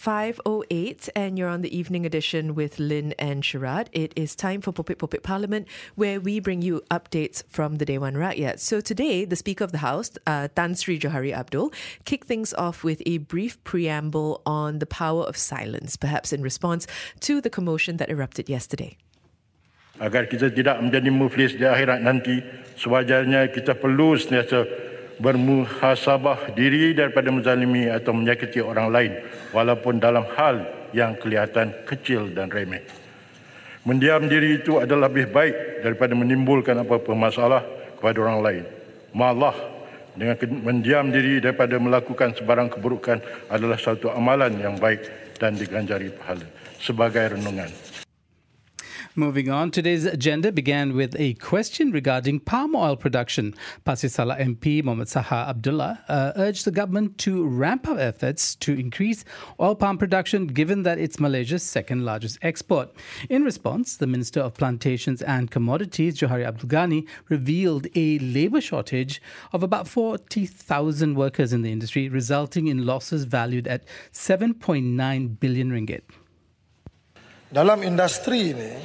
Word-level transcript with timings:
5.08 0.00 1.10
and 1.14 1.38
you're 1.38 1.50
on 1.50 1.60
the 1.60 1.76
evening 1.76 2.06
edition 2.06 2.54
with 2.54 2.78
Lynn 2.78 3.12
and 3.18 3.42
Sharad. 3.42 3.88
It 3.92 4.14
is 4.16 4.34
time 4.34 4.62
for 4.62 4.72
Popit 4.72 4.96
Popit 4.96 5.22
Parliament 5.22 5.68
where 5.94 6.18
we 6.18 6.40
bring 6.40 6.62
you 6.62 6.80
updates 6.90 7.44
from 7.50 7.76
the 7.76 7.84
day 7.84 8.00
Dewan 8.00 8.14
Rakyat. 8.14 8.60
So 8.60 8.80
today, 8.80 9.26
the 9.26 9.36
Speaker 9.36 9.62
of 9.62 9.72
the 9.72 9.84
House, 9.84 10.12
uh, 10.26 10.48
Tan 10.56 10.74
Sri 10.74 10.98
Johari 10.98 11.36
Abdul, 11.36 11.70
kicked 12.06 12.28
things 12.28 12.54
off 12.54 12.82
with 12.82 13.02
a 13.04 13.18
brief 13.18 13.62
preamble 13.62 14.40
on 14.46 14.78
the 14.78 14.86
power 14.86 15.24
of 15.24 15.36
silence, 15.36 15.96
perhaps 15.96 16.32
in 16.32 16.40
response 16.40 16.86
to 17.20 17.42
the 17.42 17.50
commotion 17.50 17.98
that 17.98 18.08
erupted 18.08 18.48
yesterday. 18.48 18.96
Agar 20.00 20.32
kita 20.32 20.48
tidak 20.48 20.80
menjadi 20.80 21.12
muflis 21.12 21.52
di 21.52 21.68
akhirat 21.68 22.00
nanti, 22.00 22.40
sewajarnya 22.80 23.52
kita 23.52 23.76
perlu 23.76 24.16
sentiasa 24.16 24.64
bermuhasabah 25.20 26.56
diri 26.56 26.96
daripada 26.96 27.28
menzalimi 27.28 27.86
atau 27.92 28.16
menyakiti 28.16 28.64
orang 28.64 28.88
lain 28.88 29.12
walaupun 29.52 30.00
dalam 30.00 30.24
hal 30.34 30.64
yang 30.96 31.14
kelihatan 31.20 31.76
kecil 31.84 32.32
dan 32.32 32.48
remeh. 32.48 32.82
Mendiam 33.84 34.24
diri 34.28 34.60
itu 34.60 34.80
adalah 34.80 35.08
lebih 35.08 35.32
baik 35.32 35.84
daripada 35.84 36.12
menimbulkan 36.12 36.76
apa-apa 36.84 37.12
masalah 37.16 37.62
kepada 37.96 38.16
orang 38.20 38.40
lain. 38.40 38.64
Malah 39.12 39.56
dengan 40.16 40.36
mendiam 40.60 41.06
diri 41.08 41.40
daripada 41.40 41.80
melakukan 41.80 42.36
sebarang 42.36 42.68
keburukan 42.76 43.20
adalah 43.48 43.78
satu 43.80 44.12
amalan 44.12 44.52
yang 44.60 44.76
baik 44.76 45.00
dan 45.40 45.56
diganjari 45.56 46.12
pahala. 46.12 46.44
Sebagai 46.80 47.36
renungan. 47.36 47.89
Moving 49.16 49.50
on, 49.50 49.72
today's 49.72 50.04
agenda 50.04 50.52
began 50.52 50.94
with 50.94 51.16
a 51.18 51.34
question 51.34 51.90
regarding 51.90 52.38
palm 52.38 52.76
oil 52.76 52.94
production. 52.94 53.56
Pasir 53.84 54.08
Salah 54.08 54.36
MP 54.36 54.84
Mohamed 54.84 55.08
Saha 55.08 55.48
Abdullah 55.48 56.04
uh, 56.06 56.30
urged 56.36 56.64
the 56.64 56.70
government 56.70 57.18
to 57.18 57.44
ramp 57.44 57.88
up 57.88 57.98
efforts 57.98 58.54
to 58.54 58.72
increase 58.72 59.24
oil 59.58 59.74
palm 59.74 59.98
production 59.98 60.46
given 60.46 60.84
that 60.84 61.00
it's 61.00 61.18
Malaysia's 61.18 61.64
second 61.64 62.04
largest 62.04 62.38
export. 62.42 62.90
In 63.28 63.42
response, 63.42 63.96
the 63.96 64.06
Minister 64.06 64.42
of 64.42 64.54
Plantations 64.54 65.22
and 65.22 65.50
Commodities, 65.50 66.16
Johari 66.16 66.46
Abdul 66.46 66.70
Ghani, 66.70 67.08
revealed 67.28 67.88
a 67.96 68.20
labour 68.20 68.60
shortage 68.60 69.20
of 69.52 69.64
about 69.64 69.88
40,000 69.88 71.16
workers 71.16 71.52
in 71.52 71.62
the 71.62 71.72
industry, 71.72 72.08
resulting 72.08 72.68
in 72.68 72.86
losses 72.86 73.24
valued 73.24 73.66
at 73.66 73.82
7.9 74.12 75.40
billion 75.40 75.72
ringgit. 75.72 76.02
Dalam 77.50 77.82
industri 77.82 78.54
ini, 78.54 78.78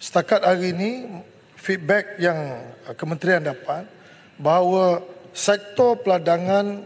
setakat 0.00 0.40
hari 0.40 0.72
ini, 0.72 1.04
feedback 1.52 2.16
yang 2.16 2.64
kementerian 2.96 3.44
dapat 3.44 3.84
bahawa 4.40 5.04
sektor 5.36 6.00
peladangan 6.00 6.80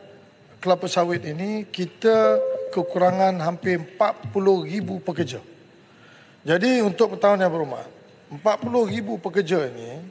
kelapa 0.59 0.91
sawit 0.91 1.23
ini 1.23 1.71
kita 1.71 2.43
kekurangan 2.75 3.39
hampir 3.39 3.79
40 3.79 4.67
ribu 4.67 4.99
pekerja. 4.99 5.39
Jadi 6.43 6.83
untuk 6.83 7.15
tahun 7.15 7.47
yang 7.47 7.53
berumah, 7.55 7.87
40 8.35 8.91
ribu 8.91 9.23
pekerja 9.23 9.71
ini 9.71 10.03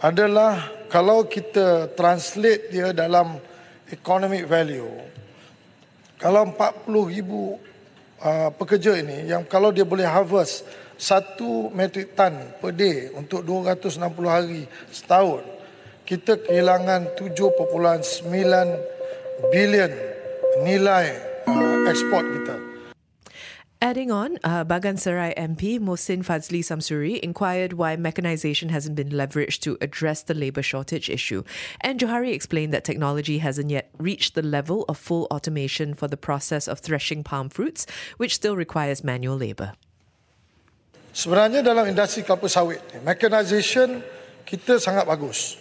adalah 0.00 0.72
kalau 0.88 1.28
kita 1.28 1.92
translate 1.92 2.72
dia 2.72 2.96
dalam 2.96 3.36
economic 3.92 4.48
value, 4.48 4.88
kalau 6.16 6.48
40 6.48 7.12
ribu 7.12 7.60
uh, 8.24 8.50
pekerja 8.56 8.96
ini 8.96 9.28
yang 9.28 9.44
kalau 9.44 9.70
dia 9.70 9.84
boleh 9.84 10.08
harvest 10.08 10.64
satu 10.96 11.68
metrik 11.74 12.16
tan 12.16 12.32
per 12.58 12.72
day 12.72 13.12
untuk 13.12 13.44
260 13.44 14.00
hari 14.24 14.64
setahun 14.88 15.44
kita 16.08 16.40
kehilangan 16.48 17.12
7.9 17.18 18.24
bilion 19.52 19.92
nilai 20.64 21.06
uh, 21.44 21.90
ekspor 21.90 22.24
kita 22.24 22.63
Adding 23.84 24.08
on, 24.08 24.40
uh, 24.40 24.64
Bagan 24.64 24.96
Serai 24.96 25.36
MP 25.36 25.76
Mohsin 25.76 26.24
Fazli 26.24 26.64
Samsuri 26.64 27.20
inquired 27.20 27.76
why 27.76 28.00
mechanization 28.00 28.72
hasn't 28.72 28.96
been 28.96 29.12
leveraged 29.12 29.60
to 29.60 29.76
address 29.84 30.24
the 30.24 30.32
labour 30.32 30.64
shortage 30.64 31.12
issue. 31.12 31.44
And 31.84 32.00
Johari 32.00 32.32
explained 32.32 32.72
that 32.72 32.80
technology 32.80 33.44
hasn't 33.44 33.68
yet 33.68 33.92
reached 34.00 34.32
the 34.32 34.40
level 34.40 34.88
of 34.88 34.96
full 34.96 35.28
automation 35.28 35.92
for 35.92 36.08
the 36.08 36.16
process 36.16 36.64
of 36.64 36.80
threshing 36.80 37.20
palm 37.20 37.52
fruits, 37.52 37.84
which 38.16 38.32
still 38.32 38.56
requires 38.56 39.04
manual 39.04 39.36
labour. 39.36 39.76
Sebenarnya 41.12 41.60
dalam 41.60 41.84
industri 41.84 42.24
kelapa 42.24 42.48
sawit, 42.48 42.80
mechanization 43.04 44.00
kita 44.48 44.80
sangat 44.80 45.04
bagus. 45.04 45.60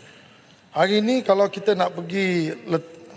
Hari 0.72 1.04
ini 1.04 1.28
kalau 1.28 1.52
kita 1.52 1.76
nak 1.76 1.92
pergi 1.92 2.56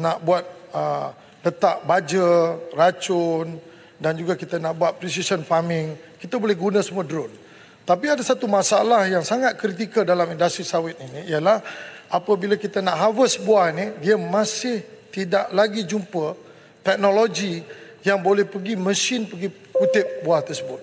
nak 0.03 0.19
buat 0.27 0.43
uh, 0.75 1.15
letak 1.47 1.87
baja, 1.87 2.59
racun, 2.75 3.63
dan 3.97 4.13
juga 4.17 4.37
kita 4.37 4.61
nak 4.61 4.77
buat 4.77 4.93
precision 5.01 5.41
farming, 5.41 5.97
kita 6.21 6.37
boleh 6.37 6.57
guna 6.57 6.85
semua 6.85 7.05
drone. 7.05 7.33
Tapi 7.87 8.11
ada 8.11 8.21
satu 8.21 8.51
masalah 8.51 9.07
yang 9.07 9.23
sangat 9.23 9.55
kritikal 9.55 10.03
dalam 10.03 10.27
industri 10.27 10.67
sawit 10.67 10.99
ini 10.99 11.31
ialah 11.31 11.63
apabila 12.11 12.59
kita 12.59 12.83
nak 12.83 12.99
harvest 12.99 13.41
buah 13.47 13.71
ini, 13.71 13.95
dia 14.03 14.19
masih 14.19 14.83
tidak 15.15 15.49
lagi 15.55 15.87
jumpa 15.87 16.35
teknologi 16.83 17.63
yang 18.03 18.21
boleh 18.23 18.47
pergi 18.47 18.75
mesin 18.75 19.27
pergi 19.27 19.49
kutip 19.71 20.23
buah 20.27 20.43
tersebut. 20.43 20.83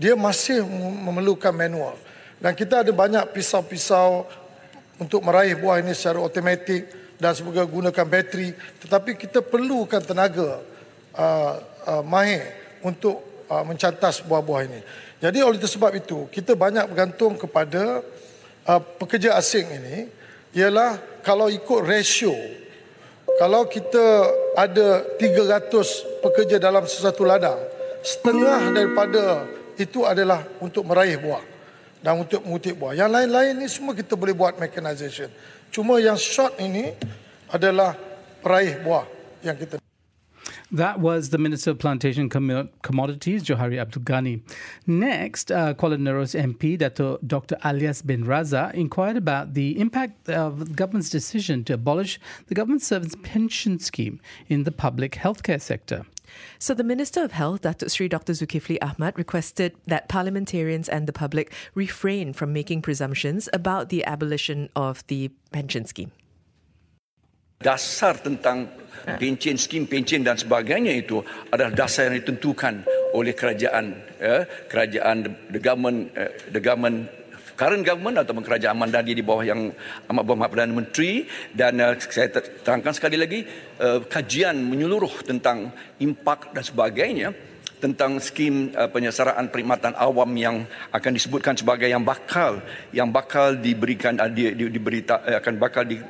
Dia 0.00 0.16
masih 0.16 0.64
memerlukan 1.04 1.52
manual. 1.52 1.96
Dan 2.40 2.56
kita 2.56 2.80
ada 2.80 2.92
banyak 2.92 3.20
pisau-pisau 3.36 4.24
untuk 4.96 5.20
meraih 5.20 5.56
buah 5.60 5.84
ini 5.84 5.92
secara 5.92 6.24
automatik 6.24 6.88
dan 7.20 7.36
semoga 7.36 7.60
gunakan 7.68 8.04
bateri. 8.08 8.56
Tetapi 8.80 9.16
kita 9.16 9.44
perlukan 9.44 10.00
tenaga 10.00 10.64
uh, 11.16 11.54
uh, 11.86 12.02
mahir 12.04 12.44
untuk 12.84 13.46
uh, 13.48 13.64
mencantas 13.64 14.24
buah-buah 14.24 14.62
ini. 14.66 14.80
Jadi 15.20 15.38
oleh 15.44 15.60
sebab 15.60 15.92
itu, 15.96 16.26
kita 16.32 16.56
banyak 16.56 16.88
bergantung 16.88 17.36
kepada 17.36 18.00
uh, 18.64 18.80
pekerja 18.98 19.36
asing 19.36 19.68
ini 19.68 20.08
ialah 20.56 20.98
kalau 21.22 21.46
ikut 21.46 21.86
ratio 21.86 22.34
kalau 23.38 23.64
kita 23.70 24.26
ada 24.58 25.06
300 25.16 25.70
pekerja 26.20 26.56
dalam 26.58 26.84
sesuatu 26.84 27.22
ladang 27.22 27.56
setengah 28.02 28.74
daripada 28.74 29.46
itu 29.78 30.04
adalah 30.04 30.44
untuk 30.60 30.84
meraih 30.84 31.16
buah 31.16 31.44
dan 32.00 32.20
untuk 32.20 32.40
mengutip 32.44 32.76
buah. 32.76 32.96
Yang 32.96 33.10
lain-lain 33.12 33.52
ini 33.60 33.68
semua 33.68 33.92
kita 33.92 34.16
boleh 34.16 34.32
buat 34.32 34.56
mechanization. 34.56 35.28
Cuma 35.72 36.00
yang 36.00 36.16
short 36.16 36.56
ini 36.60 36.96
adalah 37.52 37.96
peraih 38.40 38.80
buah 38.80 39.04
yang 39.44 39.56
kita 39.56 39.80
That 40.72 41.00
was 41.00 41.30
the 41.30 41.38
Minister 41.38 41.72
of 41.72 41.80
Plantation 41.80 42.28
Commodities, 42.28 43.42
Johari 43.42 43.76
Abdul 43.80 44.04
Ghani. 44.04 44.40
Next, 44.86 45.50
uh, 45.50 45.74
Kuala 45.74 45.98
Nerus 45.98 46.40
MP, 46.40 46.78
Dr. 47.26 47.56
Alias 47.64 48.02
bin 48.02 48.24
Raza, 48.24 48.72
inquired 48.72 49.16
about 49.16 49.54
the 49.54 49.80
impact 49.80 50.28
of 50.28 50.60
the 50.60 50.72
government's 50.72 51.10
decision 51.10 51.64
to 51.64 51.74
abolish 51.74 52.20
the 52.46 52.54
government 52.54 52.82
servants 52.82 53.16
pension 53.24 53.80
scheme 53.80 54.20
in 54.48 54.62
the 54.62 54.70
public 54.70 55.16
healthcare 55.16 55.60
sector. 55.60 56.06
So, 56.60 56.72
the 56.74 56.84
Minister 56.84 57.24
of 57.24 57.32
Health, 57.32 57.62
Datuk 57.62 57.90
Sri 57.90 58.06
Dr. 58.06 58.32
Zulkifli 58.32 58.78
Ahmad, 58.80 59.18
requested 59.18 59.74
that 59.88 60.08
parliamentarians 60.08 60.88
and 60.88 61.08
the 61.08 61.12
public 61.12 61.52
refrain 61.74 62.32
from 62.32 62.52
making 62.52 62.82
presumptions 62.82 63.48
about 63.52 63.88
the 63.88 64.04
abolition 64.04 64.68
of 64.76 65.04
the 65.08 65.32
pension 65.50 65.84
scheme. 65.84 66.12
Dasar 67.60 68.16
tentang 68.16 68.72
pencen 69.20 69.60
skim 69.60 69.84
pencen 69.84 70.24
dan 70.24 70.32
sebagainya 70.32 70.96
itu 70.96 71.20
adalah 71.52 71.68
dasar 71.76 72.08
yang 72.08 72.24
ditentukan 72.24 72.88
oleh 73.12 73.36
kerajaan 73.36 74.00
ya, 74.16 74.48
kerajaan 74.64 75.28
the 75.52 75.60
government 75.60 76.08
uh, 76.16 76.32
the 76.48 76.56
government 76.56 77.04
current 77.60 77.84
government 77.84 78.16
atau 78.16 78.32
kerajaan 78.40 78.72
Mandadi 78.80 79.12
di 79.12 79.20
bawah 79.20 79.44
yang 79.44 79.68
amat 80.08 80.24
berhormat 80.24 80.48
Perdana 80.48 80.72
Menteri. 80.72 81.28
Dan 81.52 81.84
uh, 81.84 81.92
saya 82.00 82.32
terangkan 82.64 82.96
sekali 82.96 83.20
lagi 83.20 83.44
uh, 83.76 84.00
kajian 84.08 84.56
menyeluruh 84.56 85.20
tentang 85.20 85.68
impak 86.00 86.56
dan 86.56 86.64
sebagainya 86.64 87.28
tentang 87.80 88.20
skim 88.20 88.72
uh, 88.72 88.88
penyelesaraan 88.88 89.52
perkhidmatan 89.52 89.96
awam 90.00 90.32
yang 90.36 90.64
akan 90.96 91.12
disebutkan 91.12 91.56
sebagai 91.56 91.88
yang 91.88 92.04
bakal 92.04 92.60
yang 92.92 93.12
bakal 93.12 93.52
diberikan 93.52 94.16
uh, 94.16 94.32
di, 94.32 94.52
di, 94.56 94.72
diberita 94.72 95.20
uh, 95.24 95.40
akan 95.40 95.60
bakal 95.60 95.84
di 95.84 96.00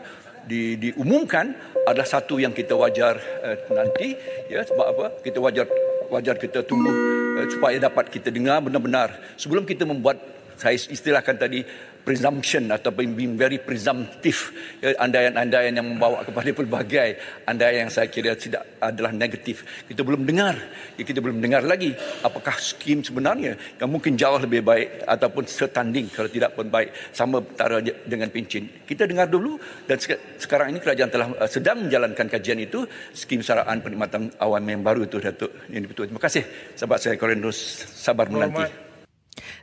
di, 0.44 0.76
diumumkan 0.78 1.52
adalah 1.84 2.08
satu 2.08 2.38
yang 2.38 2.54
kita 2.54 2.76
wajar 2.76 3.16
uh, 3.44 3.56
nanti 3.74 4.14
ya 4.48 4.62
sebab 4.64 4.86
apa? 4.96 5.06
Kita 5.24 5.38
wajar 5.40 5.66
wajar 6.10 6.36
kita 6.36 6.62
tunggu 6.66 6.90
uh, 6.90 7.46
supaya 7.50 7.76
dapat 7.80 8.12
kita 8.12 8.28
dengar 8.28 8.60
benar-benar. 8.64 9.36
Sebelum 9.40 9.64
kita 9.64 9.88
membuat 9.88 10.20
saya 10.60 10.76
istilahkan 10.76 11.40
tadi 11.40 11.64
presumption 12.00 12.72
atau 12.72 12.90
being 12.94 13.36
very 13.36 13.60
presumptive 13.60 14.52
ya, 14.80 14.96
andaian-andaian 14.98 15.76
yang 15.76 15.86
membawa 15.96 16.24
kepada 16.24 16.50
pelbagai 16.50 17.08
andaian 17.44 17.86
yang 17.86 17.90
saya 17.92 18.08
kira 18.08 18.34
tidak 18.34 18.80
adalah 18.80 19.12
negatif. 19.12 19.62
Kita 19.86 20.00
belum 20.00 20.24
dengar, 20.24 20.56
ya, 20.96 21.04
kita 21.04 21.20
belum 21.20 21.38
dengar 21.38 21.62
lagi 21.64 21.92
apakah 22.24 22.56
skim 22.56 23.04
sebenarnya 23.04 23.56
yang 23.78 23.90
mungkin 23.92 24.16
jauh 24.16 24.40
lebih 24.40 24.64
baik 24.64 25.04
ataupun 25.04 25.44
setanding 25.46 26.08
kalau 26.10 26.30
tidak 26.32 26.56
pun 26.56 26.66
baik 26.72 26.90
sama 27.12 27.44
antara 27.44 27.84
dengan 27.84 28.28
pencin. 28.32 28.66
Kita 28.84 29.04
dengar 29.04 29.28
dulu 29.28 29.60
dan 29.86 30.00
sekarang 30.40 30.72
ini 30.72 30.78
kerajaan 30.80 31.10
telah 31.12 31.28
uh, 31.36 31.50
sedang 31.50 31.86
menjalankan 31.86 32.26
kajian 32.26 32.58
itu 32.60 32.84
skim 33.12 33.44
saraan 33.44 33.84
penikmatan 33.84 34.32
awam 34.40 34.64
yang 34.64 34.82
baru 34.82 35.04
itu 35.04 35.20
Datuk 35.20 35.52
Yang. 35.68 35.92
Terima 35.94 36.22
kasih 36.22 36.42
sahabat 36.74 36.98
saya 37.02 37.16
Korendus 37.20 37.58
sabar 37.92 38.26
menanti. 38.32 38.89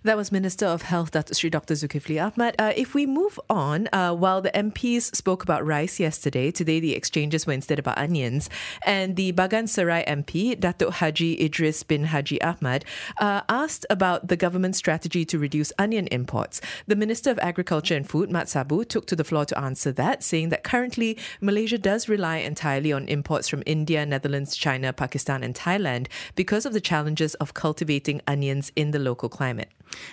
That 0.03 0.15
was 0.15 0.31
Minister 0.31 0.67
of 0.67 0.83
Health, 0.83 1.35
Sri 1.35 1.49
Dr. 1.49 1.73
Zulkifli 1.73 2.23
Ahmad. 2.23 2.55
Uh, 2.59 2.71
if 2.75 2.93
we 2.93 3.07
move 3.07 3.39
on, 3.49 3.89
uh, 3.91 4.13
while 4.13 4.41
the 4.41 4.51
MPs 4.51 5.15
spoke 5.15 5.41
about 5.41 5.65
rice 5.65 5.99
yesterday, 5.99 6.51
today 6.51 6.79
the 6.79 6.93
exchanges 6.93 7.47
were 7.47 7.53
instead 7.53 7.79
about 7.79 7.97
onions. 7.97 8.47
And 8.85 9.15
the 9.15 9.33
Bagan 9.33 9.67
Sarai 9.67 10.03
MP, 10.07 10.55
Datuk 10.55 10.93
Haji 10.93 11.43
Idris 11.43 11.81
bin 11.81 12.05
Haji 12.05 12.39
Ahmad, 12.43 12.85
uh, 13.17 13.41
asked 13.49 13.87
about 13.89 14.27
the 14.27 14.37
government's 14.37 14.77
strategy 14.77 15.25
to 15.25 15.39
reduce 15.39 15.73
onion 15.79 16.07
imports. 16.07 16.61
The 16.85 16.95
Minister 16.95 17.31
of 17.31 17.39
Agriculture 17.39 17.95
and 17.95 18.07
Food, 18.07 18.29
Mat 18.29 18.49
Sabu, 18.49 18.85
took 18.85 19.07
to 19.07 19.15
the 19.15 19.23
floor 19.23 19.45
to 19.45 19.59
answer 19.59 19.91
that, 19.93 20.23
saying 20.23 20.49
that 20.49 20.63
currently 20.63 21.17
Malaysia 21.41 21.79
does 21.79 22.07
rely 22.07 22.37
entirely 22.37 22.93
on 22.93 23.07
imports 23.07 23.47
from 23.47 23.63
India, 23.65 24.05
Netherlands, 24.05 24.55
China, 24.55 24.93
Pakistan, 24.93 25.43
and 25.43 25.55
Thailand 25.55 26.07
because 26.35 26.67
of 26.67 26.73
the 26.73 26.81
challenges 26.81 27.33
of 27.35 27.55
cultivating 27.55 28.21
onions 28.27 28.71
in 28.75 28.91
the 28.91 28.99
local 28.99 29.27
climate. 29.27 29.71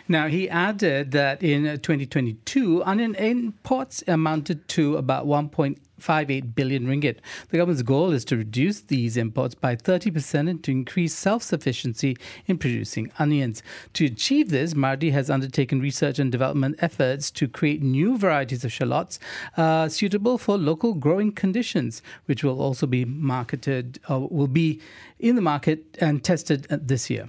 Now, 0.08 0.28
he 0.28 0.48
added 0.48 1.12
that 1.12 1.42
in 1.42 1.64
2022, 1.64 2.84
onion 2.84 3.14
imports 3.14 4.04
amounted 4.06 4.66
to 4.68 4.96
about 4.96 5.26
1.58 5.26 6.54
billion 6.54 6.86
ringgit. 6.86 7.18
The 7.48 7.56
government's 7.56 7.82
goal 7.82 8.12
is 8.12 8.24
to 8.26 8.36
reduce 8.36 8.80
these 8.80 9.16
imports 9.16 9.54
by 9.54 9.76
30% 9.76 10.50
and 10.50 10.62
to 10.64 10.70
increase 10.70 11.14
self 11.14 11.42
sufficiency 11.42 12.16
in 12.46 12.58
producing 12.58 13.10
onions. 13.18 13.62
To 13.94 14.04
achieve 14.04 14.50
this, 14.50 14.74
Mardi 14.74 15.10
has 15.10 15.30
undertaken 15.30 15.80
research 15.80 16.18
and 16.18 16.30
development 16.30 16.76
efforts 16.80 17.30
to 17.32 17.48
create 17.48 17.82
new 17.82 18.18
varieties 18.18 18.64
of 18.64 18.72
shallots 18.72 19.18
uh, 19.56 19.88
suitable 19.88 20.38
for 20.38 20.58
local 20.58 20.94
growing 20.94 21.32
conditions, 21.32 22.02
which 22.26 22.44
will 22.44 22.60
also 22.60 22.86
be 22.86 23.04
marketed, 23.04 23.98
uh, 24.10 24.18
will 24.18 24.46
be 24.46 24.80
in 25.18 25.36
the 25.36 25.42
market 25.42 25.96
and 26.00 26.22
tested 26.22 26.66
this 26.70 27.08
year. 27.08 27.28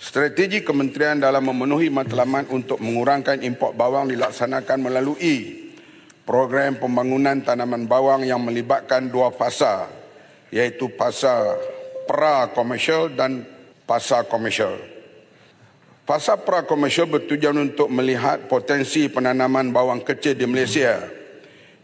Strategi 0.00 0.64
kementerian 0.64 1.20
dalam 1.20 1.52
memenuhi 1.52 1.92
matlamat 1.92 2.48
untuk 2.48 2.80
mengurangkan 2.80 3.44
import 3.44 3.76
bawang 3.76 4.08
dilaksanakan 4.08 4.88
melalui 4.88 5.68
program 6.24 6.80
pembangunan 6.80 7.44
tanaman 7.44 7.84
bawang 7.84 8.24
yang 8.24 8.40
melibatkan 8.40 9.12
dua 9.12 9.28
fasa 9.28 9.92
iaitu 10.48 10.88
fasa 10.96 11.52
pra-komersial 12.08 13.12
dan 13.12 13.44
fasa 13.84 14.24
komersial. 14.24 14.80
Fasa 16.08 16.40
pra-komersial 16.40 17.04
bertujuan 17.04 17.60
untuk 17.60 17.92
melihat 17.92 18.48
potensi 18.48 19.04
penanaman 19.12 19.68
bawang 19.68 20.00
kecil 20.00 20.32
di 20.32 20.48
Malaysia. 20.48 20.96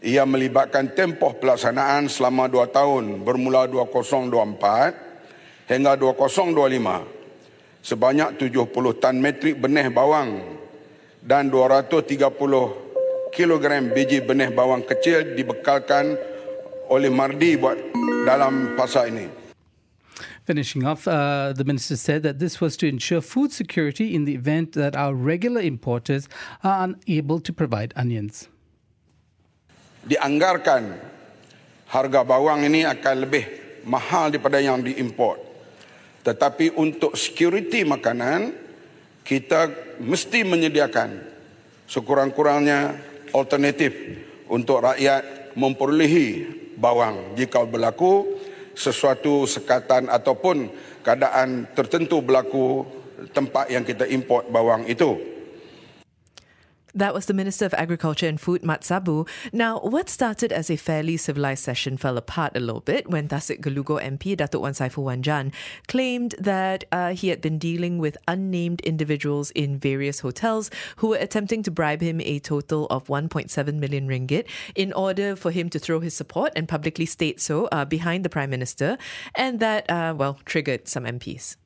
Ia 0.01 0.25
melibatkan 0.25 0.89
tempoh 0.97 1.37
pelaksanaan 1.37 2.09
selama 2.09 2.49
dua 2.49 2.65
tahun 2.65 3.21
bermula 3.21 3.69
2024 3.69 5.69
hingga 5.69 5.93
2025 6.01 7.16
sebanyak 7.87 8.35
70 8.35 8.67
tan 8.99 9.15
metrik 9.15 9.55
benih 9.63 9.87
bawang 9.87 10.43
dan 11.23 11.47
230 11.47 12.19
kilogram 13.31 13.87
biji 13.95 14.19
benih 14.19 14.51
bawang 14.51 14.83
kecil 14.83 15.23
dibekalkan 15.39 16.19
oleh 16.91 17.07
Mardi 17.07 17.55
buat 17.55 17.79
dalam 18.27 18.75
pasar 18.75 19.07
ini. 19.07 19.31
Finishing 20.43 20.87
off, 20.87 21.07
uh, 21.07 21.51
the 21.51 21.67
minister 21.67 21.99
said 21.99 22.23
that 22.23 22.39
this 22.39 22.63
was 22.63 22.79
to 22.79 22.87
ensure 22.87 23.19
food 23.19 23.51
security 23.51 24.15
in 24.15 24.23
the 24.23 24.35
event 24.35 24.71
that 24.79 24.95
our 24.95 25.11
regular 25.11 25.59
importers 25.59 26.27
are 26.63 26.87
unable 26.87 27.39
to 27.43 27.51
provide 27.51 27.91
onions. 27.99 28.47
Dianggarkan 30.07 30.95
harga 31.91 32.23
bawang 32.23 32.63
ini 32.63 32.87
akan 32.87 33.27
lebih 33.27 33.43
mahal 33.83 34.31
daripada 34.31 34.63
yang 34.63 34.79
diimport. 34.79 35.46
Tetapi 36.27 36.75
untuk 36.75 37.15
security 37.15 37.87
makanan, 37.87 38.51
kita 39.23 39.71
mesti 40.03 40.43
menyediakan 40.43 41.23
sekurang-kurangnya 41.87 42.99
alternatif 43.31 43.95
untuk 44.51 44.83
rakyat 44.83 45.55
memperolehi 45.55 46.51
bawang 46.75 47.31
jika 47.39 47.63
berlaku 47.63 48.43
sesuatu 48.75 49.47
sekatan 49.47 50.11
ataupun 50.11 50.67
keadaan 50.99 51.71
tertentu 51.71 52.19
berlaku 52.19 52.83
tempat 53.31 53.71
yang 53.71 53.87
kita 53.87 54.03
import 54.11 54.51
bawang 54.51 54.83
itu. 54.83 55.36
That 56.97 57.13
was 57.13 57.27
the 57.27 57.35
Minister 57.35 57.63
of 57.63 57.75
Agriculture 57.75 58.27
and 58.27 58.41
Food, 58.41 58.63
Matsabu. 58.63 59.29
Now, 59.53 59.77
what 59.81 60.09
started 60.09 60.51
as 60.51 60.71
a 60.71 60.77
fairly 60.77 61.15
civilized 61.15 61.63
session 61.63 61.95
fell 61.95 62.17
apart 62.17 62.57
a 62.57 62.59
little 62.59 62.81
bit 62.81 63.07
when 63.07 63.27
Tasik 63.27 63.61
Galugo 63.61 64.01
MP, 64.01 64.35
Datuk 64.35 64.61
Wan 64.61 64.73
Saiful 64.73 65.05
Wanjan, 65.05 65.53
claimed 65.87 66.33
that 66.39 66.85
uh, 66.91 67.13
he 67.13 67.29
had 67.29 67.39
been 67.39 67.59
dealing 67.59 67.99
with 67.99 68.17
unnamed 68.27 68.81
individuals 68.81 69.51
in 69.51 69.77
various 69.77 70.21
hotels 70.21 70.71
who 70.95 71.09
were 71.09 71.21
attempting 71.21 71.61
to 71.61 71.69
bribe 71.69 72.01
him 72.01 72.19
a 72.21 72.39
total 72.39 72.87
of 72.87 73.05
1.7 73.05 73.45
million 73.75 74.07
ringgit 74.07 74.47
in 74.73 74.91
order 74.93 75.35
for 75.35 75.51
him 75.51 75.69
to 75.69 75.77
throw 75.77 75.99
his 75.99 76.15
support 76.15 76.51
and 76.55 76.67
publicly 76.67 77.05
state 77.05 77.39
so 77.39 77.69
uh, 77.71 77.85
behind 77.85 78.25
the 78.25 78.29
Prime 78.29 78.49
Minister, 78.49 78.97
and 79.35 79.59
that, 79.59 79.87
uh, 79.91 80.15
well, 80.17 80.39
triggered 80.45 80.87
some 80.87 81.03
MPs. 81.03 81.57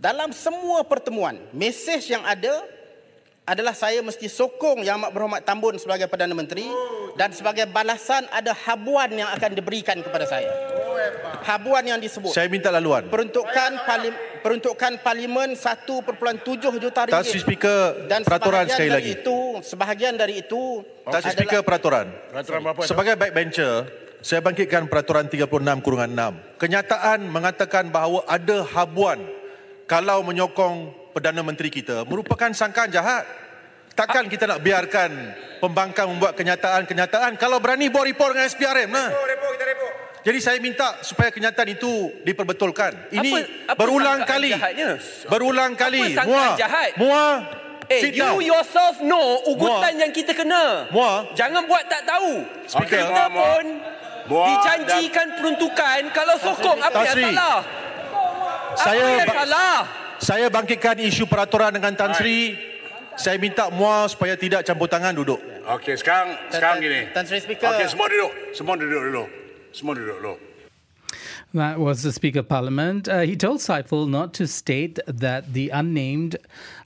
Dalam 0.00 0.32
semua 0.32 0.80
pertemuan, 0.82 1.36
mesej 1.52 2.08
yang 2.08 2.24
ada 2.24 2.81
adalah 3.42 3.74
saya 3.74 3.98
mesti 4.06 4.30
sokong 4.30 4.86
Yang 4.86 4.96
Amat 5.02 5.10
Berhormat 5.10 5.42
Tambun 5.42 5.74
sebagai 5.74 6.06
Perdana 6.06 6.34
Menteri 6.34 6.66
dan 7.18 7.34
sebagai 7.34 7.68
balasan 7.68 8.24
ada 8.30 8.54
habuan 8.54 9.10
yang 9.12 9.28
akan 9.34 9.50
diberikan 9.52 9.98
kepada 10.00 10.24
saya. 10.24 10.48
Habuan 11.42 11.82
yang 11.82 11.98
disebut. 11.98 12.30
Saya 12.30 12.46
minta 12.46 12.70
laluan. 12.70 13.10
Peruntukan 13.10 13.82
palim, 13.82 14.14
peruntukan 14.40 15.02
parlimen 15.02 15.58
1.7 15.58 16.06
juta 16.78 17.00
ringgit. 17.10 17.18
Tak 17.18 17.26
speaker 17.26 18.06
dan 18.06 18.22
peraturan 18.22 18.70
sekali 18.70 18.90
lagi. 18.94 19.10
Itu, 19.18 19.58
sebahagian 19.60 20.14
dari 20.14 20.46
itu 20.46 20.86
Tak 21.02 21.34
speaker 21.34 21.66
peraturan. 21.66 22.14
Peraturan 22.30 22.60
berapa? 22.62 22.80
Sebagai 22.86 23.18
backbencher, 23.18 23.90
saya 24.22 24.38
bangkitkan 24.38 24.86
peraturan 24.86 25.26
36 25.26 25.82
kurungan 25.82 26.38
6. 26.38 26.62
Kenyataan 26.62 27.26
mengatakan 27.26 27.90
bahawa 27.90 28.22
ada 28.30 28.62
habuan 28.62 29.18
kalau 29.90 30.22
menyokong 30.22 31.01
Perdana 31.12 31.44
Menteri 31.44 31.68
kita 31.68 32.08
merupakan 32.08 32.48
sangkaan 32.56 32.88
jahat. 32.88 33.28
Takkan 33.92 34.24
kita 34.24 34.48
nak 34.48 34.64
biarkan 34.64 35.12
pembangkang 35.60 36.08
membuat 36.08 36.32
kenyataan-kenyataan 36.32 37.36
kalau 37.36 37.60
berani 37.60 37.92
buat 37.92 38.08
report 38.08 38.32
dengan 38.32 38.48
SPRM 38.48 38.88
lah. 38.88 39.12
Jadi 40.24 40.38
saya 40.40 40.56
minta 40.64 40.96
supaya 41.04 41.28
kenyataan 41.28 41.76
itu 41.76 42.08
diperbetulkan. 42.24 43.12
Ini 43.12 43.32
apa, 43.68 43.76
apa 43.76 43.78
berulang 43.84 44.20
kali. 44.24 44.56
Jahatnya? 44.56 44.90
Berulang 45.28 45.72
kali. 45.76 46.16
Apa 46.16 46.24
Mua. 46.24 46.46
jahat? 46.56 46.90
Mua. 46.96 47.24
Eh, 47.92 48.00
Sit 48.00 48.16
you 48.16 48.24
down. 48.24 48.40
yourself 48.40 49.04
know 49.04 49.44
ugutan 49.44 49.92
Mua. 49.92 50.02
yang 50.08 50.12
kita 50.16 50.32
kena. 50.32 50.88
Mua. 50.88 51.28
Jangan 51.36 51.68
buat 51.68 51.84
tak 51.92 52.08
tahu. 52.08 52.48
Speaker. 52.64 53.12
Kita 53.12 53.28
Mua, 53.28 53.36
pun 53.36 53.64
Mua 54.32 54.44
dijanjikan 54.48 55.26
peruntukan 55.36 56.00
kalau 56.16 56.36
sokong 56.40 56.80
apa 56.80 56.96
Tan 56.96 57.04
yang 57.12 57.18
salah? 57.28 57.58
Saya 58.80 59.04
apa 59.04 59.20
yang 59.20 59.28
salah? 59.44 60.01
Saya 60.22 60.46
bangkitkan 60.46 61.02
isu 61.02 61.26
peraturan 61.26 61.74
dengan 61.74 61.98
Tan 61.98 62.14
Sri. 62.14 62.54
Saya 63.18 63.42
minta 63.42 63.66
Mua 63.74 64.06
supaya 64.06 64.38
tidak 64.38 64.62
campur 64.62 64.86
tangan 64.86 65.10
duduk. 65.10 65.42
Okey, 65.66 65.98
sekarang 65.98 66.38
sekarang 66.46 66.78
gini. 66.78 67.10
Tan 67.10 67.26
Sri 67.26 67.42
Speaker. 67.42 67.74
Okey, 67.74 67.90
semua 67.90 68.06
duduk. 68.06 68.32
Semua 68.54 68.74
duduk 68.78 69.02
dulu. 69.02 69.24
Semua 69.74 69.92
duduk 69.98 70.16
dulu. 70.22 70.34
That 71.54 71.80
was 71.80 72.02
the 72.02 72.12
Speaker 72.12 72.38
of 72.38 72.48
Parliament. 72.48 73.10
Uh, 73.10 73.20
he 73.20 73.36
told 73.36 73.58
Saiful 73.58 74.08
not 74.08 74.32
to 74.34 74.46
state 74.46 74.98
that 75.06 75.52
the 75.52 75.68
unnamed 75.68 76.38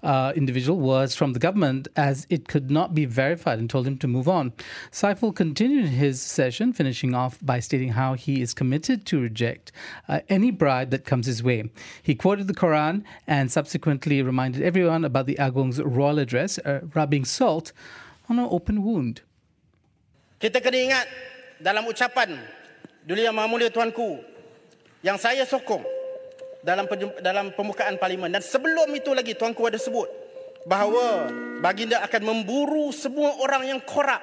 uh, 0.02 0.32
individual 0.34 0.80
was 0.80 1.14
from 1.14 1.34
the 1.34 1.38
government 1.38 1.86
as 1.94 2.26
it 2.30 2.48
could 2.48 2.68
not 2.68 2.92
be 2.92 3.04
verified 3.04 3.60
and 3.60 3.70
told 3.70 3.86
him 3.86 3.96
to 3.98 4.08
move 4.08 4.26
on. 4.26 4.52
Saiful 4.90 5.32
continued 5.32 5.90
his 5.90 6.20
session, 6.20 6.72
finishing 6.72 7.14
off 7.14 7.38
by 7.40 7.60
stating 7.60 7.90
how 7.90 8.14
he 8.14 8.42
is 8.42 8.54
committed 8.54 9.06
to 9.06 9.20
reject 9.20 9.70
uh, 10.08 10.18
any 10.28 10.50
bribe 10.50 10.90
that 10.90 11.04
comes 11.04 11.26
his 11.26 11.44
way. 11.44 11.70
He 12.02 12.16
quoted 12.16 12.48
the 12.48 12.54
Quran 12.54 13.04
and 13.28 13.52
subsequently 13.52 14.20
reminded 14.20 14.62
everyone 14.62 15.04
about 15.04 15.26
the 15.26 15.36
Agong's 15.36 15.80
royal 15.80 16.18
address, 16.18 16.58
uh, 16.58 16.80
rubbing 16.92 17.24
salt 17.24 17.70
on 18.28 18.40
an 18.40 18.48
open 18.50 18.82
wound. 18.82 19.22
Kita 20.42 20.58
kena 20.58 20.90
ingat 20.90 21.06
dalam 21.62 21.86
ucapan 21.86 22.34
Duli 23.06 23.22
Yang 23.22 23.34
Maha 23.38 23.46
Mulia 23.46 23.70
Tuanku 23.70 24.34
yang 25.04 25.20
saya 25.20 25.44
sokong 25.44 25.84
dalam 26.64 26.88
dalam 27.22 27.52
pembukaan 27.54 27.96
parlimen 28.00 28.32
dan 28.32 28.42
sebelum 28.42 28.90
itu 28.94 29.12
lagi 29.14 29.36
tuanku 29.38 29.62
ada 29.66 29.78
sebut 29.78 30.08
bahawa 30.66 31.30
baginda 31.62 32.02
akan 32.02 32.22
memburu 32.26 32.90
semua 32.90 33.38
orang 33.38 33.70
yang 33.70 33.80
korup. 33.86 34.18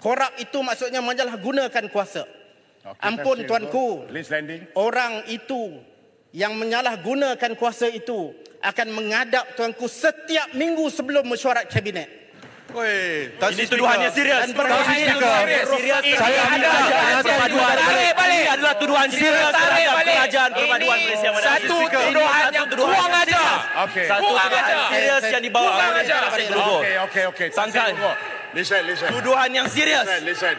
Korup 0.00 0.32
itu 0.40 0.58
maksudnya 0.64 1.00
menyalahgunakan 1.04 1.88
kuasa. 1.92 2.24
Ampun 3.02 3.42
tuanku, 3.44 4.06
orang 4.78 5.26
itu 5.26 5.82
yang 6.30 6.54
menyalahgunakan 6.54 7.58
kuasa 7.58 7.90
itu 7.90 8.30
akan 8.62 8.88
mengadap 8.94 9.58
tuanku 9.58 9.90
setiap 9.90 10.54
minggu 10.54 10.86
sebelum 10.88 11.26
mesyuarat 11.26 11.66
kabinet. 11.66 12.25
Oi, 12.66 13.30
Ini 13.30 13.64
tuduhan 13.70 13.96
yang 14.02 14.10
serius. 14.10 14.42
Dan 14.42 14.50
berkali- 14.52 15.06
Serius. 15.06 16.18
Saya 16.18 16.42
minta 16.50 16.70
perpaduan. 17.22 17.74
Tarik 17.78 18.12
balik. 18.12 18.36
Ini 18.36 18.50
adalah 18.52 18.74
tuduhan 18.76 19.06
serius 19.08 19.48
terhadap 19.48 19.96
kerajaan 20.02 20.50
perpaduan 20.50 20.98
Malaysia 20.98 21.30
Madani. 21.30 21.46
Satu 21.46 21.76
tuduhan 21.86 22.42
yang 22.50 22.66
kurang 22.68 23.12
aja. 23.14 23.42
Okay. 23.86 24.06
Satu 24.10 24.26
tuduhan 24.26 24.62
serius 24.90 25.22
yang 25.30 25.42
dibawa 25.46 25.70
oleh 25.70 26.02
aja. 26.02 26.16
Tasik 26.26 26.48
Logo. 26.50 26.76
Okay. 26.82 27.48
Sangkan. 27.48 27.86
Tasik 27.86 27.96
Logo. 27.96 28.12
Listen, 28.52 28.80
listen. 28.84 29.08
Tuduhan 29.12 29.48
yang 29.52 29.66
serius. 29.68 30.02
Listen, 30.02 30.22
listen. 30.26 30.54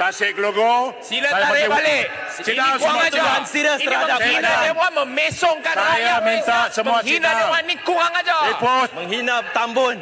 Tasik 0.00 0.34
Logo. 0.40 0.96
Sila 1.04 1.28
saya 1.28 1.44
tarik 1.44 1.66
balik. 1.68 2.04
Sit 2.32 2.44
Ini 2.48 2.56
kurang 2.56 2.80
semua. 2.80 3.04
aja. 3.04 3.12
tuduhan 3.12 3.42
serius 3.44 3.78
Ini 3.78 3.86
terhadap 3.86 4.18
menghina. 4.18 4.50
Dewan, 4.64 4.90
memesongkan 5.04 5.74
Saya 5.76 5.84
rakyat 5.84 6.18
minta 6.24 6.56
Malaysia. 6.56 6.72
semua 6.72 6.96
sit 6.96 7.04
Menghina 7.04 7.28
down. 7.28 7.40
Dewan 7.42 7.62
ni 7.62 7.76
kurang 7.78 8.12
aja. 8.16 8.36
Report. 8.48 8.88
Menghina 8.96 9.36
Tambun. 9.52 9.96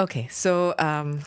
Okay, 0.00 0.26
so 0.30 0.74
um, 0.78 1.20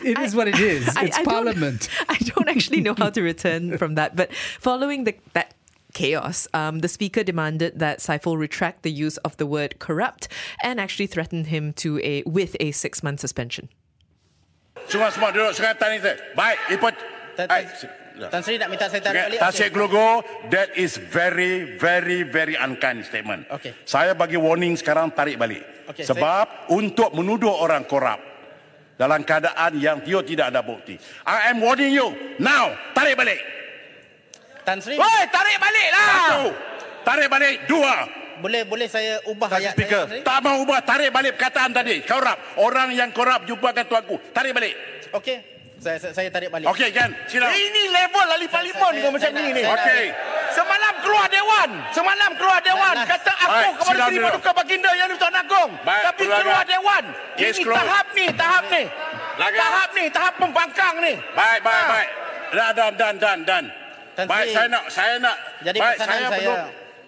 It 0.00 0.18
is 0.18 0.34
what 0.34 0.48
it 0.48 0.58
is. 0.58 0.88
I- 0.96 1.04
It's 1.06 1.18
I 1.18 1.22
don't- 1.22 1.32
Parliament. 1.32 1.88
I 2.08 2.16
don't 2.18 2.48
actually 2.48 2.80
know 2.80 2.94
how 2.96 3.10
to 3.10 3.20
return 3.22 3.76
from 3.78 3.94
that. 3.94 4.16
But 4.16 4.32
following 4.58 5.04
the, 5.04 5.14
that 5.34 5.54
chaos, 5.92 6.48
um, 6.54 6.80
the 6.80 6.88
speaker 6.88 7.22
demanded 7.22 7.78
that 7.78 7.98
Saiful 8.00 8.38
retract 8.38 8.82
the 8.82 8.90
use 8.90 9.18
of 9.18 9.36
the 9.36 9.46
word 9.46 9.78
corrupt 9.78 10.28
and 10.62 10.80
actually 10.80 11.06
threatened 11.06 11.48
him 11.48 11.72
to 11.84 12.00
a 12.02 12.22
with 12.26 12.56
a 12.58 12.72
six 12.72 13.02
month 13.02 13.20
suspension. 13.20 13.68
Semua 14.88 15.12
semua 15.12 15.30
duduk 15.30 15.52
sekatan 15.54 16.00
itu. 16.00 16.10
Baik, 16.34 16.58
ikut. 16.72 16.94
Tan, 17.36 17.46
Baik. 17.46 17.68
Tan, 17.68 18.30
Tan 18.32 18.42
Sri 18.42 18.58
nak 18.58 18.68
minta 18.72 18.88
saya 18.90 19.00
tarik 19.00 19.20
Okay, 19.20 19.28
balik. 19.32 19.40
Tasik 19.40 19.72
Logo, 19.76 20.24
that 20.50 20.68
is 20.76 20.96
very, 20.98 21.78
very, 21.78 22.20
very 22.26 22.52
unkind 22.56 23.04
statement. 23.06 23.46
Okay. 23.48 23.72
Saya 23.86 24.12
bagi 24.16 24.36
warning 24.40 24.74
sekarang 24.76 25.12
tarik 25.14 25.36
balik. 25.38 25.62
Okay, 25.90 26.04
Sebab 26.06 26.70
untuk 26.70 27.10
menuduh 27.12 27.50
orang 27.50 27.82
korup 27.84 28.22
dalam 28.94 29.24
keadaan 29.24 29.74
yang 29.80 29.98
dia 30.04 30.20
tidak 30.22 30.54
ada 30.54 30.60
bukti. 30.62 30.94
I 31.26 31.50
am 31.50 31.58
warning 31.58 31.90
you 31.90 32.12
now. 32.38 32.70
Tarik 32.92 33.16
balik. 33.16 33.40
Tan 34.60 34.78
Sri, 34.78 34.94
Woi, 34.94 35.22
tarik 35.32 35.56
balik 35.56 35.88
lah. 35.90 36.06
Satu. 36.06 36.44
Tarik 37.02 37.28
balik. 37.32 37.54
Dua. 37.64 37.94
boleh 38.40 38.64
boleh 38.64 38.88
saya 38.88 39.20
ubah 39.28 39.52
ayat 39.52 39.76
Speaker. 39.76 40.04
saya? 40.04 40.08
Tan 40.08 40.12
Sri? 40.16 40.20
Tak 40.24 40.38
mau 40.44 40.56
ubah. 40.60 40.80
Tarik 40.84 41.10
balik 41.10 41.32
perkataan 41.36 41.72
tadi. 41.72 42.04
Korup. 42.04 42.38
Orang 42.60 42.92
yang 42.92 43.10
korup 43.10 43.44
jumpakan 43.48 43.84
tuanku. 43.88 44.20
Tarik 44.36 44.52
balik. 44.52 44.74
Okey. 45.16 45.36
Saya, 45.80 45.96
saya 45.96 46.12
saya 46.12 46.28
tarik 46.28 46.52
balik. 46.52 46.68
Okey 46.68 46.92
kan? 46.92 47.08
Sila. 47.24 47.48
Ini 47.48 47.82
level 47.88 48.26
ahli 48.36 48.46
parlimen 48.52 48.76
saya- 48.76 49.00
kau 49.00 49.10
macam 49.16 49.30
saya 49.32 49.40
ni 49.40 49.44
ni. 49.56 49.62
saya 49.64 49.74
Okey. 49.80 50.04
Semalam 50.50 50.94
keluar 51.00 51.26
Dewan. 51.28 51.68
Semalam 51.90 52.30
keluar 52.34 52.58
Dewan. 52.60 52.94
Nas. 52.96 53.06
Kata 53.06 53.32
aku 53.38 53.50
Baik, 53.52 53.72
kepada 53.76 53.98
Seri. 54.04 54.16
Paduka 54.20 54.50
Baginda 54.52 54.90
yang 54.92 55.08
Tuan 55.14 55.34
Agong. 55.34 55.70
Baik, 55.80 56.02
Tapi 56.04 56.22
keluarga. 56.24 56.40
keluar 56.42 56.62
Dewan. 56.64 57.04
Yes, 57.36 57.54
Ini 57.56 57.62
close. 57.62 57.78
tahap 57.78 58.06
ni, 58.12 58.26
tahap 58.32 58.64
ni. 58.68 58.82
Laga. 59.36 59.58
Tahap 59.58 59.88
ni, 59.94 60.04
tahap 60.10 60.34
pembangkang 60.36 60.94
ni. 61.00 61.14
Baik, 61.32 61.60
baik, 61.62 61.82
Ah. 61.82 61.88
baik. 61.88 62.08
Dan, 62.50 62.70
dan, 62.74 62.92
dan, 62.94 63.14
dan, 63.16 63.38
dan. 63.46 63.64
Tan 64.10 64.26
Baik, 64.26 64.46
saya 64.50 64.66
nak, 64.66 64.84
saya 64.90 65.14
nak. 65.16 65.36
Jadi 65.62 65.78
baik, 65.78 65.96
saya, 65.96 66.06
saya- 66.26 66.30
belum. 66.36 66.60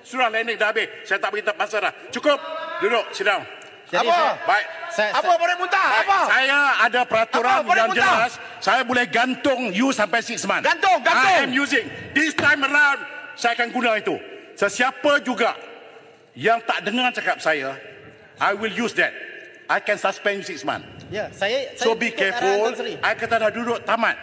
Surah 0.02 0.28
landing 0.28 0.56
dah 0.56 0.68
habis. 0.68 0.88
Saya 1.02 1.18
tak 1.18 1.30
beritahu 1.30 1.54
pasal 1.54 1.78
dah. 1.80 1.92
Cukup. 2.10 2.38
Duduk, 2.78 3.06
sit 3.10 3.22
down. 3.22 3.42
Jadi 3.86 4.02
Apa? 4.02 4.14
saya- 4.14 4.38
Baik. 4.42 4.66
Saya, 4.88 5.10
Apa 5.12 5.24
saya, 5.24 5.38
boleh 5.38 5.56
muntah? 5.56 5.88
Baik, 5.88 6.04
Apa? 6.04 6.18
Saya 6.26 6.58
ada 6.80 7.00
peraturan 7.04 7.58
Apa? 7.60 7.72
Yang 7.72 7.88
muntah? 7.88 8.14
jelas. 8.16 8.32
Saya 8.58 8.82
boleh 8.82 9.04
gantung 9.06 9.62
you 9.70 9.90
sampai 9.90 10.20
six 10.20 10.42
months. 10.42 10.64
Gantung, 10.64 10.98
gantung. 11.02 11.26
I 11.28 11.42
am 11.42 11.52
using. 11.52 11.84
This 12.12 12.32
time 12.32 12.62
around, 12.62 12.98
saya 13.36 13.52
akan 13.58 13.68
guna 13.72 13.96
itu. 13.98 14.16
Sesiapa 14.56 15.24
juga 15.24 15.56
yang 16.36 16.60
tak 16.64 16.84
dengar 16.84 17.12
cakap 17.12 17.40
saya, 17.40 17.76
I 18.40 18.52
will 18.56 18.72
use 18.72 18.92
that. 18.96 19.12
I 19.68 19.80
can 19.80 19.96
suspend 19.96 20.42
you 20.42 20.46
six 20.46 20.64
months. 20.64 21.02
ya, 21.12 21.28
saya 21.32 21.76
So 21.76 21.92
saya 21.92 22.00
be 22.00 22.08
ikut 22.12 22.20
arahan 22.32 22.72
careful. 22.76 23.04
I 23.04 23.12
kata 23.16 23.34
dah 23.40 23.50
duduk 23.52 23.78
tamat. 23.84 24.16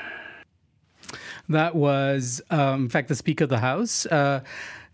That 1.50 1.74
was, 1.74 2.46
um, 2.54 2.86
in 2.86 2.92
fact, 2.94 3.10
the 3.10 3.18
Speaker 3.18 3.50
of 3.50 3.54
the 3.54 3.58
House 3.58 4.06
uh, 4.14 4.46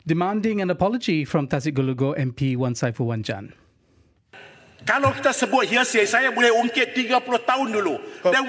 demanding 0.08 0.64
an 0.64 0.72
apology 0.72 1.28
from 1.28 1.52
Tasik 1.52 1.76
Gulugo 1.76 2.16
MP 2.16 2.56
Wan 2.56 2.76
Saiful 2.76 3.12
Wanjan. 3.12 3.52
Kalau 4.86 5.12
kita 5.12 5.34
sebut 5.34 5.66
hearsay, 5.66 6.06
saya 6.06 6.30
boleh 6.30 6.54
ungkit 6.54 6.94
30 6.94 7.18
tahun 7.44 7.68
dulu. 7.74 7.98
Then 8.30 8.46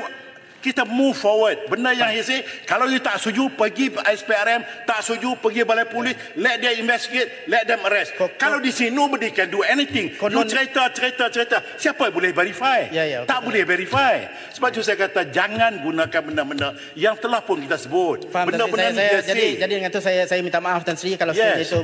kita 0.59 0.83
move 0.83 1.15
forward. 1.15 1.57
Benda 1.67 1.91
yang 1.91 2.11
hearsay, 2.11 2.43
kalau 2.65 2.87
you 2.87 2.99
tak 2.99 3.17
setuju, 3.17 3.53
pergi 3.53 3.91
SPRM, 3.95 4.63
tak 4.85 5.01
setuju, 5.01 5.39
pergi 5.39 5.63
balai 5.63 5.87
polis, 5.87 6.15
let 6.35 6.59
them 6.59 6.75
investigate, 6.77 7.47
let 7.47 7.65
them 7.65 7.81
arrest. 7.85 8.15
Kau- 8.15 8.31
kalau 8.35 8.59
di 8.59 8.71
sini, 8.71 8.91
nobody 8.91 9.31
can 9.31 9.47
do 9.47 9.63
anything. 9.63 10.11
You 10.11 10.19
Konon- 10.19 10.47
cerita, 10.47 10.91
cerita, 10.91 11.29
cerita. 11.29 11.57
Siapa 11.77 12.11
boleh 12.11 12.31
verify? 12.31 12.89
Ya, 12.91 13.05
ya, 13.05 13.19
tak 13.23 13.41
betul. 13.41 13.53
boleh 13.53 13.63
verify. 13.65 14.15
Sebab 14.53 14.69
itu 14.71 14.83
saya 14.83 14.97
kata, 14.99 15.29
jangan 15.29 15.81
gunakan 15.81 16.21
benda-benda 16.23 16.69
yang 16.95 17.15
telah 17.17 17.41
pun 17.41 17.61
kita 17.61 17.77
sebut. 17.77 18.27
Faham. 18.29 18.51
Benda-benda 18.51 18.91
saya, 18.91 18.93
ni 18.93 18.99
saya, 18.99 19.21
jadi 19.27 19.47
jadi 19.57 19.73
dengan 19.77 19.91
tu 19.91 20.01
saya 20.01 20.23
saya 20.25 20.41
minta 20.41 20.59
maaf 20.59 20.83
Tan 20.83 20.97
Sri 20.97 21.15
kalau 21.15 21.31
Yes. 21.33 21.67
sekiranya 21.67 21.67
itu 21.67 21.81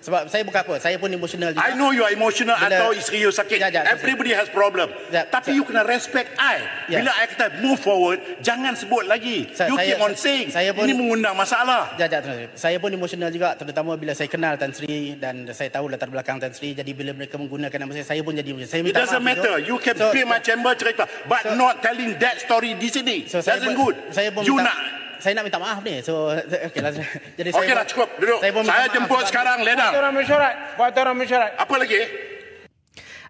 sebab 0.00 0.22
saya 0.26 0.42
bukan 0.42 0.60
apa 0.62 0.74
saya 0.78 0.96
pun 0.96 1.08
emosional 1.08 1.50
juga. 1.50 1.62
I 1.62 1.74
know 1.74 1.90
you 1.90 2.02
are 2.02 2.12
emotional 2.12 2.54
Bila- 2.54 2.70
atau 2.70 2.88
isteri 2.92 3.20
you 3.20 3.30
sakit. 3.30 3.58
Ya, 3.58 3.68
ya, 3.68 3.82
Everybody 3.88 4.32
has 4.32 4.48
problem. 4.48 4.90
Ya, 5.08 5.24
Tapi 5.24 5.50
saya- 5.50 5.56
you 5.56 5.64
kena 5.64 5.82
respect 5.82 6.34
I. 6.36 6.58
Ya. 6.88 7.00
Bila 7.00 7.10
I 7.12 7.24
kata 7.26 7.58
move 7.58 7.78
forward, 7.86 8.18
jangan 8.42 8.74
sebut 8.74 9.06
lagi. 9.06 9.46
Saya- 9.54 9.70
you 9.70 9.78
saya- 9.78 9.86
keep 9.88 10.02
on 10.02 10.12
saying. 10.12 10.46
saya 10.50 10.74
pun- 10.74 10.82
Ini 10.82 10.92
mengundang 10.92 11.32
masalah. 11.32 11.94
Ya, 11.94 12.10
Tan 12.10 12.20
Sri. 12.20 12.50
Saya 12.52 12.76
pun 12.76 12.90
emosional 12.90 13.30
juga 13.30 13.54
terutama 13.54 13.94
bila 13.94 14.10
saya 14.10 14.26
kenal 14.26 14.58
Tan 14.58 14.74
Sri 14.74 15.14
dan 15.14 15.46
saya 15.52 15.70
tahu 15.70 15.86
latar 15.86 16.10
belakang 16.10 16.36
Tan 16.36 16.50
Sri 16.50 16.74
jadi 16.74 16.90
bila 16.90 17.14
mereka 17.14 17.38
menggunakan 17.38 17.78
nama 17.78 17.94
saya 17.94 18.02
saya 18.04 18.20
pun 18.20 18.34
jadi 18.34 18.50
saya 18.66 18.82
It 18.82 18.90
minta 18.90 19.00
doesn't 19.00 19.22
maaf 19.22 19.38
matter. 19.38 19.54
itu. 19.56 19.68
You 19.68 19.76
can 19.78 19.94
So- 19.94 20.10
be 20.10 20.26
my 20.26 20.40
chamber 20.40 20.74
cerita. 20.74 21.06
But 21.24 21.42
so- 21.44 21.54
not 21.54 21.78
telling 21.80 22.18
that 22.18 22.42
story 22.42 22.74
di 22.74 22.90
sini. 22.90 23.16
So, 23.26 23.38
saya 23.38 23.62
doesn't 23.62 23.72
pun, 23.72 23.94
good. 23.94 23.96
Saya 24.10 24.34
pun 24.34 24.42
you 24.42 24.56
minta, 24.56 24.66
nak. 24.66 24.78
saya 25.16 25.32
nak 25.32 25.44
minta 25.44 25.58
maaf 25.58 25.78
ni. 25.80 25.94
So 26.00 26.32
okeylah. 26.68 26.90
Jadi 27.34 27.48
Okey 27.48 27.60
saya 27.62 27.76
lah 27.76 27.84
cukup. 27.84 28.08
Duduk. 28.16 28.38
Saya, 28.40 28.52
Saya 28.64 28.86
jemput 28.90 29.22
sekarang. 29.24 29.58
Ledang. 29.60 29.92
Buat 29.92 30.00
orang 30.00 30.14
mesyuarat. 30.16 30.54
Buat 30.74 30.92
orang 30.96 31.16
mesyuarat. 31.16 31.50
Apa 31.54 31.74
lagi? 31.76 32.00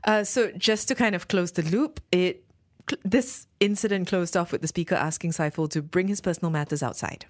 Uh, 0.07 0.23
so 0.23 0.55
just 0.55 0.87
to 0.87 0.95
kind 0.95 1.19
of 1.19 1.27
close 1.27 1.51
the 1.53 1.67
loop, 1.67 1.99
it 2.15 2.46
this 3.03 3.47
incident 3.59 4.07
closed 4.07 4.37
off 4.37 4.53
with 4.53 4.63
the 4.63 4.71
speaker 4.71 4.95
asking 4.95 5.33
Saiful 5.33 5.69
to 5.71 5.83
bring 5.83 6.09
his 6.09 6.21
personal 6.21 6.51
matters 6.51 6.83
outside. 6.83 7.27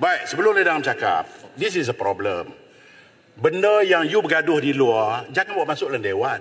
Baik, 0.00 0.26
sebelum 0.26 0.56
Ledang 0.56 0.82
cakap, 0.82 1.28
this 1.54 1.76
is 1.76 1.86
a 1.86 1.94
problem. 1.94 2.50
Benda 3.36 3.84
yang 3.84 4.08
you 4.08 4.18
bergaduh 4.20 4.58
di 4.58 4.74
luar, 4.74 5.28
jangan 5.30 5.60
bawa 5.60 5.76
masuk 5.76 5.92
dalam 5.92 6.02
dewan. 6.02 6.40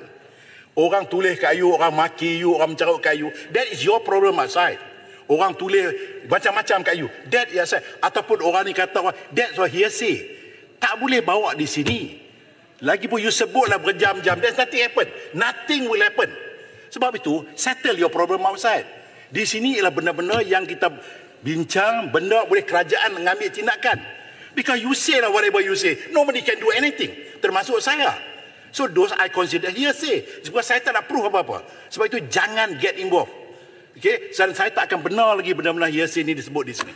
Orang 0.80 1.12
tulis 1.12 1.36
kat 1.38 1.60
you, 1.60 1.76
orang 1.76 1.92
maki 1.92 2.40
you, 2.40 2.56
orang 2.56 2.74
mencarut 2.74 3.04
kat 3.04 3.20
you. 3.20 3.30
That 3.52 3.68
is 3.68 3.84
your 3.84 4.00
problem 4.00 4.40
outside. 4.40 4.80
Orang 5.30 5.54
tulis 5.60 5.92
macam-macam 6.26 6.78
kat 6.82 6.96
you. 6.98 7.12
That 7.30 7.52
is 7.52 7.62
outside. 7.62 7.84
Ataupun 8.00 8.42
orang 8.42 8.64
ni 8.66 8.74
kata, 8.74 9.12
that's 9.36 9.60
what 9.60 9.70
hearsay. 9.70 10.24
Tak 10.80 10.98
boleh 10.98 11.20
bawa 11.20 11.54
di 11.54 11.68
sini. 11.68 12.16
Lagipun 12.80 13.20
you 13.20 13.28
sebutlah 13.28 13.76
berjam-jam. 13.78 14.40
There's 14.40 14.56
nothing 14.56 14.88
happen. 14.88 15.08
Nothing 15.36 15.92
will 15.92 16.00
happen. 16.00 16.32
Sebab 16.90 17.22
itu, 17.22 17.46
settle 17.54 17.98
your 17.98 18.10
problem 18.10 18.46
outside. 18.46 18.86
Di 19.30 19.46
sini 19.46 19.78
ialah 19.78 19.94
benda-benda 19.94 20.42
yang 20.42 20.66
kita 20.66 20.90
bincang, 21.46 22.10
benda 22.10 22.44
boleh 22.50 22.66
kerajaan 22.66 23.14
mengambil 23.14 23.50
tindakan. 23.54 24.02
Because 24.58 24.82
you 24.82 24.98
say 24.98 25.22
lah 25.22 25.30
whatever 25.30 25.62
you 25.62 25.78
say. 25.78 26.10
Nobody 26.10 26.42
can 26.42 26.58
do 26.58 26.74
anything. 26.74 27.14
Termasuk 27.40 27.78
saya. 27.80 28.18
So 28.74 28.90
those 28.90 29.14
I 29.14 29.30
consider 29.30 29.70
hearsay. 29.70 30.46
Sebab 30.46 30.62
saya 30.66 30.82
tak 30.82 30.98
nak 30.98 31.06
proof 31.06 31.30
apa-apa. 31.30 31.66
Sebab 31.94 32.06
itu 32.10 32.20
jangan 32.30 32.78
get 32.82 32.98
involved. 32.98 33.34
Okay? 33.98 34.34
Dan 34.34 34.54
saya 34.58 34.74
tak 34.74 34.90
akan 34.90 35.06
benar 35.06 35.38
lagi 35.38 35.54
benda-benda 35.54 35.90
hearsay 35.90 36.26
ni 36.26 36.34
disebut 36.34 36.64
di 36.66 36.74
sini. 36.74 36.94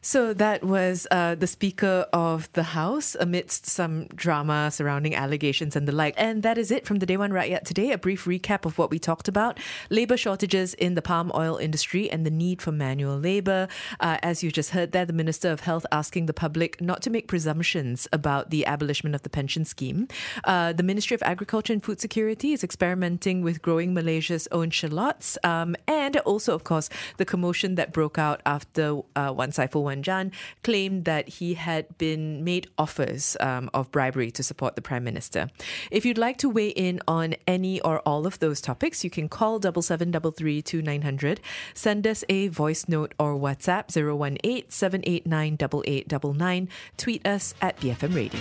So 0.00 0.32
that 0.34 0.62
was 0.62 1.06
uh, 1.10 1.34
the 1.34 1.46
Speaker 1.46 2.06
of 2.12 2.50
the 2.52 2.62
House 2.62 3.16
amidst 3.18 3.66
some 3.66 4.06
drama 4.14 4.70
surrounding 4.70 5.14
allegations 5.14 5.74
and 5.74 5.88
the 5.88 5.92
like. 5.92 6.14
And 6.16 6.42
that 6.44 6.56
is 6.56 6.70
it 6.70 6.86
from 6.86 6.98
the 6.98 7.06
Day 7.06 7.16
One 7.16 7.32
Rakyat 7.32 7.64
today. 7.64 7.90
A 7.90 7.98
brief 7.98 8.24
recap 8.24 8.64
of 8.64 8.78
what 8.78 8.90
we 8.90 8.98
talked 8.98 9.28
about 9.28 9.58
labor 9.90 10.16
shortages 10.16 10.74
in 10.74 10.94
the 10.94 11.02
palm 11.02 11.32
oil 11.34 11.56
industry 11.56 12.10
and 12.10 12.24
the 12.24 12.30
need 12.30 12.62
for 12.62 12.70
manual 12.70 13.18
labor. 13.18 13.66
Uh, 13.98 14.18
as 14.22 14.42
you 14.42 14.52
just 14.52 14.70
heard 14.70 14.92
there, 14.92 15.04
the 15.04 15.12
Minister 15.12 15.50
of 15.50 15.60
Health 15.60 15.84
asking 15.90 16.26
the 16.26 16.34
public 16.34 16.80
not 16.80 17.02
to 17.02 17.10
make 17.10 17.26
presumptions 17.26 18.06
about 18.12 18.50
the 18.50 18.64
abolishment 18.64 19.14
of 19.14 19.22
the 19.22 19.30
pension 19.30 19.64
scheme. 19.64 20.06
Uh, 20.44 20.72
the 20.72 20.82
Ministry 20.82 21.14
of 21.14 21.22
Agriculture 21.22 21.72
and 21.72 21.82
Food 21.82 22.00
Security 22.00 22.52
is 22.52 22.62
experimenting 22.62 23.42
with 23.42 23.62
growing 23.62 23.94
Malaysia's 23.94 24.46
own 24.52 24.70
shallots. 24.70 25.36
Um, 25.42 25.74
and 25.86 26.16
also, 26.18 26.54
of 26.54 26.62
course, 26.62 26.88
the 27.16 27.24
commotion 27.24 27.74
that 27.74 27.92
broke 27.92 28.18
out 28.18 28.40
after 28.46 29.00
uh, 29.16 29.32
Wan 29.34 29.50
Saiful 29.50 29.87
Wan 29.88 30.02
Jan, 30.02 30.32
claimed 30.62 31.04
that 31.06 31.28
he 31.40 31.54
had 31.54 31.86
been 31.96 32.44
made 32.44 32.68
offers 32.76 33.36
um, 33.40 33.70
of 33.72 33.90
bribery 33.90 34.30
to 34.32 34.42
support 34.42 34.76
the 34.76 34.82
Prime 34.82 35.02
Minister. 35.02 35.48
If 35.90 36.04
you'd 36.04 36.18
like 36.18 36.36
to 36.38 36.48
weigh 36.48 36.68
in 36.68 37.00
on 37.08 37.34
any 37.46 37.80
or 37.80 38.00
all 38.00 38.26
of 38.26 38.38
those 38.38 38.60
topics, 38.60 39.02
you 39.02 39.10
can 39.10 39.28
call 39.28 39.60
7733 39.60 40.60
2900, 40.60 41.40
send 41.72 42.06
us 42.06 42.22
a 42.28 42.48
voice 42.48 42.86
note 42.86 43.14
or 43.18 43.34
WhatsApp 43.34 43.84
018 43.96 44.64
789 44.68 45.54
8899, 45.54 46.68
tweet 46.96 47.26
us 47.26 47.54
at 47.62 47.76
BFM 47.78 48.14
Radio. 48.14 48.40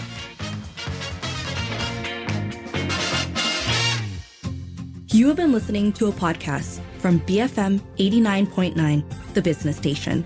You 5.17 5.27
have 5.27 5.37
been 5.37 5.51
listening 5.51 5.93
to 5.93 6.07
a 6.07 6.11
podcast 6.11 6.81
from 6.99 7.19
BFM 7.21 7.79
89.9, 7.97 9.33
the 9.33 9.41
business 9.41 9.77
station. 9.77 10.25